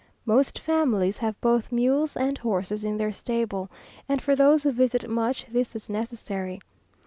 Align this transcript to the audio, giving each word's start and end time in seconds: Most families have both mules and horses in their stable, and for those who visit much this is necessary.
Most 0.25 0.57
families 0.57 1.19
have 1.19 1.39
both 1.41 1.71
mules 1.71 2.17
and 2.17 2.35
horses 2.39 2.83
in 2.83 2.97
their 2.97 3.11
stable, 3.11 3.69
and 4.09 4.19
for 4.19 4.35
those 4.35 4.63
who 4.63 4.71
visit 4.71 5.07
much 5.07 5.45
this 5.51 5.75
is 5.75 5.91
necessary. 5.91 6.59